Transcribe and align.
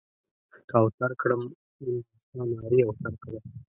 که 0.69 0.75
اوتر 0.83 1.11
کړم؛ 1.21 1.41
نن 1.81 1.95
دا 2.05 2.15
ستا 2.23 2.41
نارې 2.53 2.79
اوتر 2.85 3.13
کړم. 3.23 3.43